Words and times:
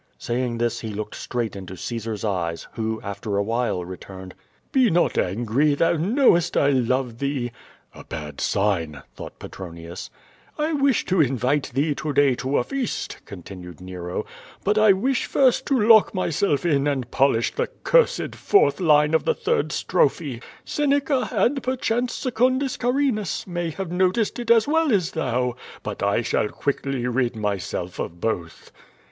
Saying 0.17 0.57
this 0.57 0.79
he 0.79 0.89
looked 0.95 1.13
straight 1.13 1.55
into 1.55 1.77
Caesar's 1.77 2.25
eyes, 2.25 2.67
who, 2.73 2.99
after 3.03 3.37
a 3.37 3.43
while, 3.43 3.85
returned: 3.85 4.33
"Be 4.71 4.89
not 4.89 5.15
angry, 5.15 5.75
thou 5.75 5.93
knowest 5.93 6.53
that 6.53 6.63
I 6.63 6.69
love 6.71 7.19
thee." 7.19 7.51
"A 7.93 8.03
bad 8.03 8.41
sign," 8.41 9.03
thought 9.13 9.37
Petronius. 9.37 10.09
"1 10.55 10.81
wish 10.81 11.05
to 11.05 11.21
invite 11.21 11.69
thee 11.75 11.93
to 11.93 12.13
day 12.13 12.33
to 12.37 12.57
a 12.57 12.63
feast," 12.63 13.17
continued 13.25 13.79
Nero. 13.79 14.25
"But 14.63 14.79
I 14.79 14.91
wish 14.91 15.25
first 15.25 15.67
to 15.67 15.79
lock 15.79 16.15
myself 16.15 16.65
in 16.65 16.87
and 16.87 17.11
polish 17.11 17.53
the 17.53 17.67
cursed 17.83 18.33
fourth 18.33 18.79
line 18.79 19.13
of 19.13 19.23
the 19.25 19.35
third 19.35 19.71
strophe. 19.71 20.39
Seneca, 20.65 21.29
and, 21.31 21.61
perchance, 21.61 22.15
Secundus 22.15 22.75
Carinus, 22.75 23.45
may 23.45 23.69
have 23.69 23.91
noticed 23.91 24.39
it 24.39 24.49
as 24.49 24.67
well 24.67 24.91
as 24.91 25.11
thou; 25.11 25.55
but 25.83 26.01
I 26.01 26.23
shall 26.23 26.49
quickly 26.49 27.05
rid 27.05 27.35
myself 27.35 27.99
of 27.99 28.19
both." 28.19 28.71